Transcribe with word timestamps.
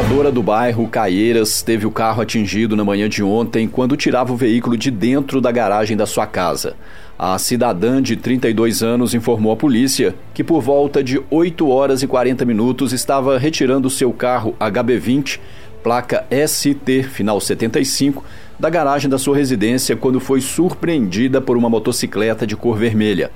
moradora 0.00 0.32
do 0.32 0.42
bairro 0.42 0.88
Caieiras 0.88 1.60
teve 1.60 1.84
o 1.84 1.90
carro 1.90 2.22
atingido 2.22 2.74
na 2.74 2.82
manhã 2.82 3.06
de 3.06 3.22
ontem 3.22 3.68
quando 3.68 3.98
tirava 3.98 4.32
o 4.32 4.36
veículo 4.36 4.74
de 4.74 4.90
dentro 4.90 5.42
da 5.42 5.52
garagem 5.52 5.94
da 5.94 6.06
sua 6.06 6.26
casa. 6.26 6.74
A 7.18 7.36
cidadã 7.38 8.00
de 8.00 8.16
32 8.16 8.82
anos 8.82 9.12
informou 9.12 9.52
à 9.52 9.56
polícia 9.56 10.14
que 10.32 10.42
por 10.42 10.62
volta 10.62 11.04
de 11.04 11.20
8 11.30 11.68
horas 11.68 12.02
e 12.02 12.06
40 12.06 12.46
minutos 12.46 12.94
estava 12.94 13.36
retirando 13.36 13.90
seu 13.90 14.10
carro 14.10 14.56
HB20, 14.58 15.38
placa 15.82 16.24
ST 16.46 17.02
final 17.02 17.38
75, 17.38 18.24
da 18.58 18.70
garagem 18.70 19.10
da 19.10 19.18
sua 19.18 19.36
residência 19.36 19.96
quando 19.96 20.18
foi 20.18 20.40
surpreendida 20.40 21.42
por 21.42 21.58
uma 21.58 21.68
motocicleta 21.68 22.46
de 22.46 22.56
cor 22.56 22.78
vermelha. 22.78 23.30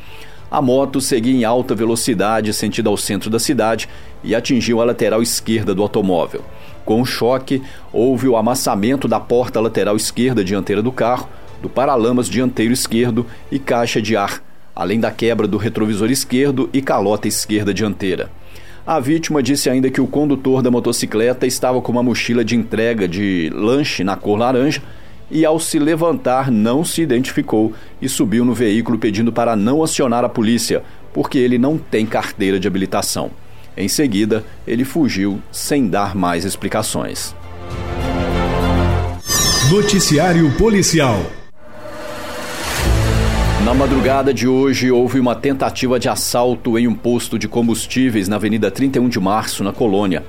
A 0.51 0.63
moto 0.63 1.01
seguia 1.01 1.35
em 1.35 1.45
alta 1.45 1.75
velocidade 1.75 2.53
sentido 2.53 2.89
ao 2.89 2.97
centro 2.97 3.29
da 3.29 3.39
cidade 3.39 3.89
e 4.23 4.35
atingiu 4.35 4.81
a 4.81 4.85
lateral 4.85 5.23
esquerda 5.23 5.75
do 5.75 5.83
automóvel. 5.83 6.43
Com 6.85 7.01
o 7.01 7.07
choque, 7.07 7.63
houve 7.93 8.29
o 8.29 8.37
amassamento 8.37 9.09
da 9.09 9.19
porta 9.19 9.61
lateral 9.61 9.97
esquerda 9.97 10.45
dianteira 10.45 10.83
do 10.83 10.93
carro, 10.93 11.29
do 11.63 11.69
paralamas 11.69 12.29
dianteiro 12.29 12.73
esquerdo 12.73 13.27
e 13.51 13.59
caixa 13.59 14.01
de 14.01 14.17
ar, 14.17 14.43
além 14.77 15.01
da 15.01 15.11
quebra 15.11 15.49
do 15.49 15.57
retrovisor 15.57 16.11
esquerdo 16.11 16.69
e 16.73 16.83
calota 16.83 17.27
esquerda 17.27 17.73
dianteira. 17.73 18.31
A 18.87 19.01
vítima 19.01 19.43
disse 19.43 19.71
ainda 19.71 19.89
que 19.89 20.01
o 20.01 20.07
condutor 20.07 20.61
da 20.61 20.71
motocicleta 20.71 21.47
estava 21.47 21.81
com 21.81 21.91
uma 21.91 22.03
mochila 22.03 22.45
de 22.45 22.55
entrega 22.55 23.09
de 23.09 23.51
lanche 23.55 24.05
na 24.05 24.15
cor 24.15 24.39
laranja 24.39 24.83
e, 25.31 25.45
ao 25.45 25.59
se 25.59 25.79
levantar, 25.79 26.51
não 26.51 26.85
se 26.85 27.03
identificou 27.03 27.73
e 28.01 28.09
subiu 28.09 28.45
no 28.45 28.55
veículo 28.55 28.99
pedindo 28.99 29.33
para 29.33 29.57
não 29.57 29.83
acionar 29.83 30.25
a 30.25 30.29
polícia, 30.29 30.83
porque 31.13 31.39
ele 31.39 31.59
não 31.59 31.79
tem 31.79 32.07
carteira 32.07 32.59
de 32.59 32.69
habilitação. 32.69 33.31
Em 33.77 33.89
seguida, 33.89 34.45
ele 34.67 34.85
fugiu 34.85 35.41
sem 35.51 35.89
dar 35.89 36.15
mais 36.15 36.45
explicações. 36.45 37.35
Noticiário 39.71 40.51
Policial 40.57 41.25
na 43.65 43.73
madrugada 43.73 44.35
de 44.35 44.47
hoje, 44.47 44.91
houve 44.91 45.19
uma 45.19 45.35
tentativa 45.35 45.99
de 45.99 46.07
assalto 46.07 46.79
em 46.79 46.87
um 46.87 46.95
posto 46.95 47.39
de 47.39 47.49
combustíveis 47.49 48.29
na 48.29 48.37
Avenida 48.37 48.71
31 48.71 49.09
de 49.09 49.19
Março, 49.19 49.65
na 49.65 49.73
Colônia. 49.73 50.23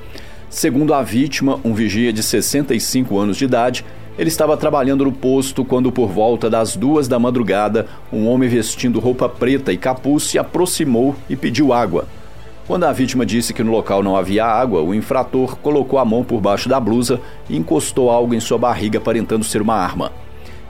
Segundo 0.49 0.93
a 0.93 1.03
vítima, 1.03 1.59
um 1.61 1.73
vigia 1.73 2.13
de 2.13 2.23
65 2.23 3.19
anos 3.19 3.35
de 3.35 3.43
idade, 3.43 3.83
ele 4.17 4.29
estava 4.29 4.55
trabalhando 4.55 5.03
no 5.03 5.11
posto 5.11 5.65
quando, 5.65 5.91
por 5.91 6.07
volta 6.07 6.49
das 6.49 6.75
duas 6.75 7.07
da 7.07 7.19
madrugada, 7.19 7.87
um 8.11 8.27
homem 8.27 8.47
vestindo 8.47 8.99
roupa 8.99 9.27
preta 9.27 9.73
e 9.73 9.77
capuz 9.77 10.23
se 10.23 10.39
aproximou 10.39 11.15
e 11.29 11.35
pediu 11.35 11.73
água. 11.73 12.05
Quando 12.65 12.85
a 12.85 12.91
vítima 12.91 13.25
disse 13.25 13.53
que 13.53 13.63
no 13.63 13.71
local 13.71 14.01
não 14.01 14.15
havia 14.15 14.45
água, 14.45 14.81
o 14.81 14.93
infrator 14.93 15.57
colocou 15.57 15.99
a 15.99 16.05
mão 16.05 16.23
por 16.23 16.41
baixo 16.41 16.67
da 16.67 16.79
blusa 16.79 17.19
e 17.49 17.57
encostou 17.57 18.09
algo 18.09 18.33
em 18.33 18.39
sua 18.39 18.57
barriga, 18.57 18.97
aparentando 18.97 19.43
ser 19.43 19.61
uma 19.61 19.75
arma. 19.75 20.11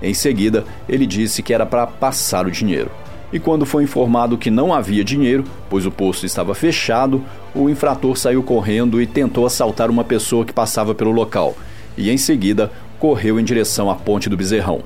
Em 0.02 0.14
seguida, 0.14 0.66
ele 0.90 1.06
disse 1.06 1.42
que 1.42 1.54
era 1.54 1.66
para 1.66 1.88
passar 1.88 2.46
o 2.46 2.52
dinheiro. 2.52 2.92
E 3.32 3.40
quando 3.40 3.66
foi 3.66 3.84
informado 3.84 4.38
que 4.38 4.52
não 4.52 4.74
havia 4.74 5.04
dinheiro, 5.04 5.46
pois 5.70 5.86
o 5.86 5.92
posto 5.92 6.26
estava 6.26 6.54
fechado, 6.54 7.24
o 7.54 7.70
infrator 7.70 8.18
saiu 8.18 8.44
correndo 8.44 9.02
e 9.02 9.08
tentou 9.08 9.46
assaltar 9.46 9.90
uma 9.90 10.04
pessoa 10.04 10.44
que 10.44 10.54
passava 10.54 10.94
pelo 10.94 11.12
local. 11.12 11.56
E 11.98 12.10
em 12.10 12.18
seguida, 12.18 12.72
correu 13.00 13.40
em 13.40 13.44
direção 13.44 13.90
à 13.90 13.96
Ponte 13.96 14.30
do 14.30 14.38
Bezerrão. 14.38 14.82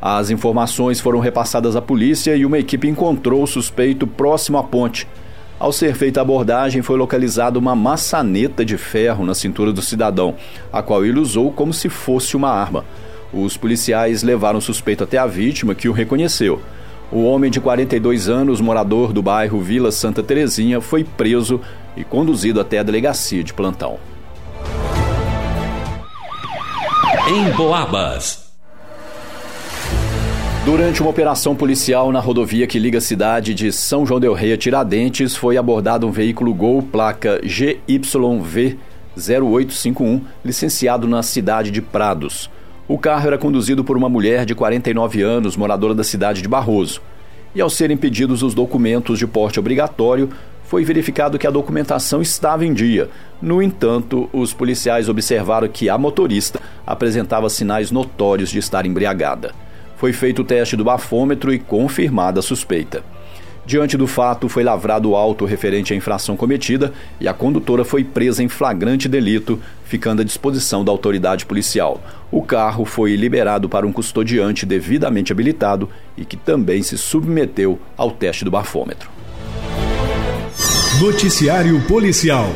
As 0.00 0.30
informações 0.30 1.00
foram 1.00 1.20
repassadas 1.20 1.76
à 1.76 1.80
polícia 1.80 2.34
e 2.34 2.44
uma 2.44 2.58
equipe 2.58 2.88
encontrou 2.88 3.42
o 3.42 3.46
suspeito 3.46 4.04
próximo 4.04 4.58
à 4.58 4.62
ponte. 4.64 5.06
Ao 5.60 5.72
ser 5.72 5.94
feita 5.94 6.20
a 6.20 6.22
abordagem, 6.22 6.82
foi 6.82 6.96
localizada 6.96 7.56
uma 7.56 7.76
maçaneta 7.76 8.64
de 8.64 8.76
ferro 8.76 9.24
na 9.24 9.32
cintura 9.32 9.72
do 9.72 9.80
cidadão, 9.80 10.34
a 10.72 10.82
qual 10.82 11.04
ele 11.04 11.20
usou 11.20 11.52
como 11.52 11.72
se 11.72 11.88
fosse 11.88 12.36
uma 12.36 12.50
arma. 12.50 12.84
Os 13.32 13.56
policiais 13.56 14.24
levaram 14.24 14.58
o 14.58 14.62
suspeito 14.62 15.04
até 15.04 15.18
a 15.18 15.26
vítima, 15.26 15.72
que 15.72 15.88
o 15.88 15.92
reconheceu. 15.92 16.60
O 17.12 17.22
homem 17.22 17.48
de 17.48 17.60
42 17.60 18.28
anos, 18.28 18.60
morador 18.60 19.12
do 19.12 19.22
bairro 19.22 19.60
Vila 19.60 19.92
Santa 19.92 20.20
Terezinha, 20.20 20.80
foi 20.80 21.04
preso 21.04 21.60
e 21.96 22.02
conduzido 22.02 22.60
até 22.60 22.80
a 22.80 22.82
delegacia 22.82 23.44
de 23.44 23.54
plantão. 23.54 23.98
Em 27.28 27.52
Boabas. 27.52 28.50
Durante 30.64 31.00
uma 31.00 31.10
operação 31.10 31.54
policial 31.54 32.10
na 32.10 32.18
rodovia 32.18 32.66
que 32.66 32.80
liga 32.80 32.98
a 32.98 33.00
cidade 33.00 33.54
de 33.54 33.70
São 33.70 34.04
João 34.04 34.18
del 34.18 34.32
Rei 34.32 34.52
a 34.52 34.56
Tiradentes, 34.56 35.36
foi 35.36 35.56
abordado 35.56 36.04
um 36.04 36.10
veículo 36.10 36.52
Gol 36.52 36.82
placa 36.82 37.40
GYV 37.44 38.76
0851, 39.16 40.20
licenciado 40.44 41.06
na 41.06 41.22
cidade 41.22 41.70
de 41.70 41.80
Prados. 41.80 42.50
O 42.88 42.98
carro 42.98 43.28
era 43.28 43.38
conduzido 43.38 43.84
por 43.84 43.96
uma 43.96 44.08
mulher 44.08 44.44
de 44.44 44.56
49 44.56 45.22
anos, 45.22 45.56
moradora 45.56 45.94
da 45.94 46.02
cidade 46.02 46.42
de 46.42 46.48
Barroso. 46.48 47.00
E 47.54 47.60
ao 47.60 47.70
serem 47.70 47.96
pedidos 47.96 48.42
os 48.42 48.52
documentos 48.52 49.16
de 49.16 49.28
porte 49.28 49.60
obrigatório, 49.60 50.28
foi 50.72 50.86
verificado 50.86 51.38
que 51.38 51.46
a 51.46 51.50
documentação 51.50 52.22
estava 52.22 52.64
em 52.64 52.72
dia. 52.72 53.10
No 53.42 53.60
entanto, 53.60 54.30
os 54.32 54.54
policiais 54.54 55.06
observaram 55.06 55.68
que 55.68 55.90
a 55.90 55.98
motorista 55.98 56.58
apresentava 56.86 57.50
sinais 57.50 57.90
notórios 57.90 58.48
de 58.48 58.58
estar 58.58 58.86
embriagada. 58.86 59.52
Foi 59.98 60.14
feito 60.14 60.40
o 60.40 60.44
teste 60.46 60.74
do 60.74 60.82
bafômetro 60.82 61.52
e 61.52 61.58
confirmada 61.58 62.40
a 62.40 62.42
suspeita. 62.42 63.04
Diante 63.66 63.98
do 63.98 64.06
fato, 64.06 64.48
foi 64.48 64.64
lavrado 64.64 65.10
o 65.10 65.14
auto 65.14 65.44
referente 65.44 65.92
à 65.92 65.96
infração 65.96 66.38
cometida 66.38 66.90
e 67.20 67.28
a 67.28 67.34
condutora 67.34 67.84
foi 67.84 68.02
presa 68.02 68.42
em 68.42 68.48
flagrante 68.48 69.10
delito, 69.10 69.60
ficando 69.84 70.22
à 70.22 70.24
disposição 70.24 70.82
da 70.82 70.90
autoridade 70.90 71.44
policial. 71.44 72.00
O 72.30 72.40
carro 72.40 72.86
foi 72.86 73.14
liberado 73.14 73.68
para 73.68 73.86
um 73.86 73.92
custodiante 73.92 74.64
devidamente 74.64 75.32
habilitado 75.32 75.86
e 76.16 76.24
que 76.24 76.38
também 76.38 76.82
se 76.82 76.96
submeteu 76.96 77.78
ao 77.94 78.10
teste 78.10 78.42
do 78.42 78.50
bafômetro. 78.50 79.21
Noticiário 81.02 81.80
Policial. 81.80 82.48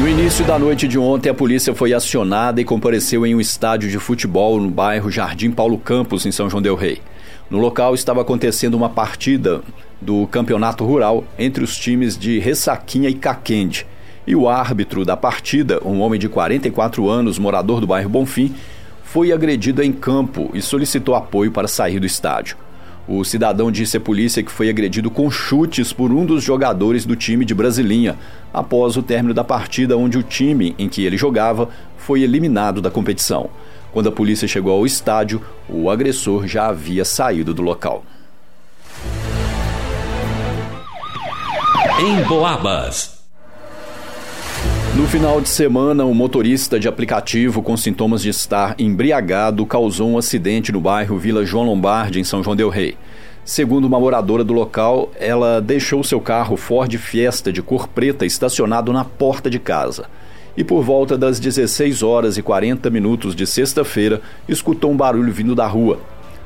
No 0.00 0.08
início 0.08 0.44
da 0.44 0.58
noite 0.58 0.88
de 0.88 0.98
ontem, 0.98 1.28
a 1.28 1.34
polícia 1.34 1.72
foi 1.72 1.94
acionada 1.94 2.60
e 2.60 2.64
compareceu 2.64 3.24
em 3.24 3.36
um 3.36 3.40
estádio 3.40 3.88
de 3.88 4.00
futebol 4.00 4.60
no 4.60 4.68
bairro 4.68 5.12
Jardim 5.12 5.52
Paulo 5.52 5.78
Campos, 5.78 6.26
em 6.26 6.32
São 6.32 6.50
João 6.50 6.60
Del 6.60 6.74
Rei. 6.74 7.00
No 7.48 7.58
local 7.58 7.94
estava 7.94 8.22
acontecendo 8.22 8.74
uma 8.74 8.88
partida 8.88 9.62
do 10.00 10.26
campeonato 10.26 10.84
rural 10.84 11.22
entre 11.38 11.62
os 11.62 11.76
times 11.76 12.18
de 12.18 12.40
Ressaquinha 12.40 13.08
e 13.08 13.14
Caquende. 13.14 13.86
E 14.26 14.34
o 14.34 14.48
árbitro 14.48 15.04
da 15.04 15.16
partida, 15.16 15.80
um 15.84 16.00
homem 16.00 16.18
de 16.18 16.28
44 16.28 17.08
anos, 17.08 17.38
morador 17.38 17.80
do 17.80 17.86
bairro 17.86 18.10
Bonfim, 18.10 18.52
foi 19.04 19.30
agredido 19.30 19.84
em 19.84 19.92
campo 19.92 20.50
e 20.52 20.60
solicitou 20.60 21.14
apoio 21.14 21.52
para 21.52 21.68
sair 21.68 22.00
do 22.00 22.06
estádio. 22.06 22.56
O 23.08 23.24
cidadão 23.24 23.72
disse 23.72 23.96
à 23.96 24.00
polícia 24.00 24.42
que 24.42 24.52
foi 24.52 24.68
agredido 24.68 25.10
com 25.10 25.30
chutes 25.30 25.94
por 25.94 26.12
um 26.12 26.26
dos 26.26 26.44
jogadores 26.44 27.06
do 27.06 27.16
time 27.16 27.42
de 27.42 27.54
Brasilinha, 27.54 28.18
após 28.52 28.98
o 28.98 29.02
término 29.02 29.32
da 29.32 29.42
partida 29.42 29.96
onde 29.96 30.18
o 30.18 30.22
time 30.22 30.74
em 30.78 30.90
que 30.90 31.06
ele 31.06 31.16
jogava 31.16 31.70
foi 31.96 32.20
eliminado 32.22 32.82
da 32.82 32.90
competição. 32.90 33.48
Quando 33.92 34.10
a 34.10 34.12
polícia 34.12 34.46
chegou 34.46 34.72
ao 34.72 34.84
estádio, 34.84 35.40
o 35.66 35.88
agressor 35.88 36.46
já 36.46 36.66
havia 36.66 37.02
saído 37.02 37.54
do 37.54 37.62
local. 37.62 38.04
Em 41.98 42.22
Boabas. 42.28 43.17
No 44.98 45.06
final 45.06 45.40
de 45.40 45.48
semana, 45.48 46.04
um 46.04 46.12
motorista 46.12 46.78
de 46.80 46.88
aplicativo 46.88 47.62
com 47.62 47.76
sintomas 47.76 48.20
de 48.20 48.30
estar 48.30 48.74
embriagado 48.80 49.64
causou 49.64 50.10
um 50.10 50.18
acidente 50.18 50.72
no 50.72 50.80
bairro 50.80 51.16
Vila 51.16 51.46
João 51.46 51.66
Lombardi, 51.66 52.18
em 52.18 52.24
São 52.24 52.42
João 52.42 52.56
Del 52.56 52.68
Rei. 52.68 52.96
Segundo 53.44 53.84
uma 53.84 54.00
moradora 54.00 54.42
do 54.42 54.52
local, 54.52 55.12
ela 55.14 55.60
deixou 55.60 56.02
seu 56.02 56.20
carro 56.20 56.56
Ford 56.56 56.92
Fiesta 56.96 57.52
de 57.52 57.62
cor 57.62 57.86
preta 57.86 58.26
estacionado 58.26 58.92
na 58.92 59.04
porta 59.04 59.48
de 59.48 59.60
casa 59.60 60.06
e 60.56 60.64
por 60.64 60.82
volta 60.82 61.16
das 61.16 61.38
16 61.38 62.02
horas 62.02 62.36
e 62.36 62.42
40 62.42 62.90
minutos 62.90 63.36
de 63.36 63.46
sexta-feira 63.46 64.20
escutou 64.48 64.90
um 64.90 64.96
barulho 64.96 65.32
vindo 65.32 65.54
da 65.54 65.68
rua. 65.68 66.00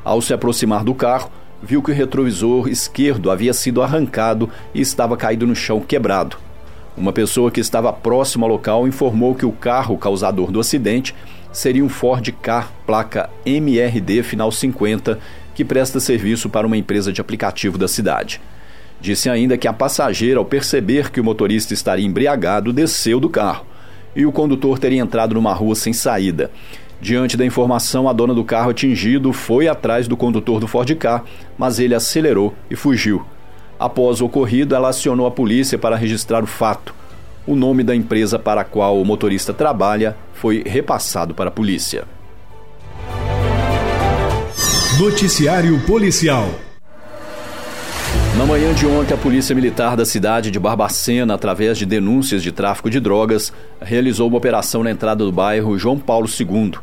Ao 0.05 0.21
se 0.21 0.35
aproximar 0.35 0.85
do 0.85 0.95
carro, 0.95 1.31
viu 1.63 1.83
que 1.83 1.91
o 1.91 1.95
retrovisor 1.95 2.69
esquerdo 2.69 3.31
havia 3.31 3.55
sido 3.55 3.81
arrancado 3.81 4.51
e 4.75 4.83
estava 4.83 5.17
caído 5.17 5.47
no 5.47 5.57
chão 5.57 5.81
quebrado. 5.81 6.52
Uma 6.97 7.13
pessoa 7.13 7.51
que 7.51 7.61
estava 7.61 7.93
próximo 7.93 8.45
ao 8.45 8.51
local 8.51 8.87
informou 8.87 9.35
que 9.35 9.47
o 9.47 9.53
carro 9.53 9.97
causador 9.97 10.51
do 10.51 10.61
acidente 10.61 11.15
seria 11.51 11.85
um 11.85 11.89
Ford 11.89 12.27
Car 12.43 12.71
placa 12.87 13.31
MRD 13.47 14.23
final 14.23 14.53
50 14.53 15.19
que 15.55 15.65
presta 15.65 16.01
serviço 16.01 16.51
para 16.51 16.67
uma 16.67 16.77
empresa 16.77 17.13
de 17.13 17.21
aplicativo 17.21 17.79
da 17.79 17.89
cidade. 17.89 18.41
Disse 19.01 19.29
ainda 19.29 19.59
que 19.59 19.67
a 19.67 19.73
passageira, 19.73 20.39
ao 20.39 20.45
perceber 20.45 21.11
que 21.11 21.21
o 21.21 21.25
motorista 21.25 21.75
estaria 21.75 22.07
embriagado, 22.07 22.73
desceu 22.73 23.19
do 23.19 23.29
carro 23.29 23.67
e 24.15 24.27
o 24.27 24.33
condutor 24.33 24.79
teria 24.79 25.01
entrado 25.01 25.35
numa 25.35 25.55
rua 25.55 25.75
sem 25.75 25.93
saída. 25.93 26.51
Diante 27.01 27.37
da 27.37 27.45
informação, 27.45 28.09
a 28.09 28.13
dona 28.13 28.35
do 28.35 28.45
carro 28.45 28.71
atingido 28.71 29.33
foi 29.33 29.67
atrás 29.67 30.07
do 30.07 30.17
condutor 30.17 30.61
do 30.61 30.69
Ford 30.69 30.95
Car, 30.97 31.25
mas 31.59 31.79
ele 31.81 31.95
acelerou 31.95 32.55
e 32.71 32.77
fugiu. 32.77 33.25
Após 33.83 34.21
o 34.21 34.27
ocorrido, 34.27 34.77
ela 34.77 34.91
acionou 34.91 35.27
a 35.27 35.31
polícia 35.33 35.77
para 35.77 35.97
registrar 35.97 36.45
o 36.45 36.47
fato. 36.47 36.95
O 37.45 37.57
nome 37.57 37.83
da 37.83 37.97
empresa 37.97 38.39
para 38.39 38.61
a 38.61 38.65
qual 38.65 39.03
o 39.03 39.05
motorista 39.05 39.53
trabalha 39.53 40.17
foi 40.35 40.63
repassado 40.65 41.35
para 41.35 41.49
a 41.49 41.51
polícia. 41.51 42.05
Noticiário 45.01 45.81
Policial. 45.81 46.49
Na 48.39 48.47
manhã 48.47 48.73
de 48.73 48.87
ontem, 48.87 49.15
a 49.15 49.17
Polícia 49.17 49.53
Militar 49.53 49.97
da 49.97 50.05
cidade 50.05 50.53
de 50.53 50.61
Barbacena, 50.61 51.35
através 51.35 51.77
de 51.77 51.85
denúncias 51.85 52.41
de 52.41 52.53
tráfico 52.53 52.89
de 52.89 53.01
drogas, 53.01 53.53
realizou 53.81 54.29
uma 54.29 54.39
operação 54.39 54.85
na 54.85 54.93
entrada 54.93 55.25
do 55.25 55.33
bairro 55.33 55.77
João 55.77 55.99
Paulo 55.99 56.29
II. 56.29 56.75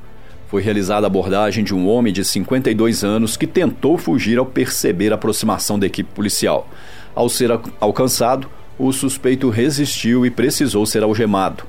Foi 0.50 0.64
realizada 0.64 1.06
a 1.06 1.08
abordagem 1.08 1.64
de 1.64 1.76
um 1.76 1.88
homem 1.88 2.12
de 2.12 2.26
52 2.26 3.04
anos 3.04 3.38
que 3.38 3.46
tentou 3.46 4.00
fugir 4.00 4.40
ao 4.40 4.46
perceber 4.48 5.12
a 5.12 5.16
aproximação 5.16 5.78
da 5.78 5.86
equipe 5.86 6.10
policial. 6.12 6.68
Ao 7.14 7.30
ser 7.30 7.52
alcançado, 7.80 8.50
o 8.78 8.92
suspeito 8.92 9.50
resistiu 9.50 10.26
e 10.26 10.32
precisou 10.32 10.88
ser 10.88 11.04
algemado. 11.04 11.66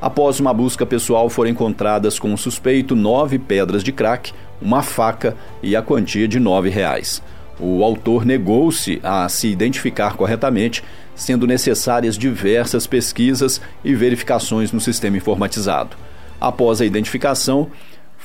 Após 0.00 0.40
uma 0.40 0.52
busca 0.52 0.84
pessoal, 0.84 1.30
foram 1.30 1.50
encontradas 1.50 2.18
com 2.18 2.34
o 2.34 2.36
suspeito 2.36 2.96
nove 2.96 3.38
pedras 3.38 3.84
de 3.84 3.92
crack, 3.92 4.32
uma 4.60 4.82
faca 4.82 5.36
e 5.62 5.76
a 5.76 5.82
quantia 5.82 6.26
de 6.26 6.40
nove 6.40 6.68
reais. 6.68 7.22
O 7.60 7.84
autor 7.84 8.26
negou-se 8.26 9.00
a 9.04 9.28
se 9.28 9.46
identificar 9.46 10.16
corretamente, 10.16 10.82
sendo 11.14 11.46
necessárias 11.46 12.18
diversas 12.18 12.88
pesquisas 12.88 13.60
e 13.84 13.94
verificações 13.94 14.72
no 14.72 14.80
sistema 14.80 15.16
informatizado. 15.16 15.96
Após 16.40 16.80
a 16.80 16.84
identificação, 16.84 17.70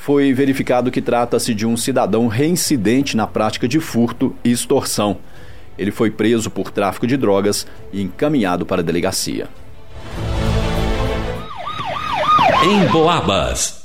foi 0.02 0.32
verificado 0.32 0.90
que 0.90 1.00
trata-se 1.00 1.54
de 1.54 1.64
um 1.64 1.76
cidadão 1.76 2.26
reincidente 2.26 3.16
na 3.16 3.24
prática 3.24 3.68
de 3.68 3.78
furto 3.78 4.34
e 4.42 4.50
extorsão. 4.50 5.18
Ele 5.78 5.92
foi 5.92 6.10
preso 6.10 6.50
por 6.50 6.72
tráfico 6.72 7.06
de 7.06 7.16
drogas 7.16 7.68
e 7.92 8.02
encaminhado 8.02 8.66
para 8.66 8.80
a 8.80 8.84
delegacia. 8.84 9.48
Em 12.64 12.84
Boabas. 12.90 13.80